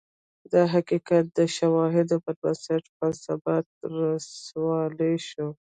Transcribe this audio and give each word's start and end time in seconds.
دا 0.51 0.61
حقیقت 0.73 1.25
د 1.37 1.39
شواهدو 1.57 2.15
پر 2.25 2.35
بنسټ 2.41 2.83
په 2.97 3.05
اثبات 3.13 3.65
رسولای 3.97 5.15
شو 5.29 5.47